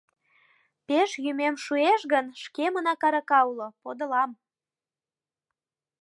Пеш 0.87 1.09
йӱмем 1.23 1.55
шуэш 1.63 2.01
гын, 2.11 2.25
шкемынат 2.43 3.01
арака 3.07 3.39
уло, 3.49 3.67
подылам... 3.81 4.31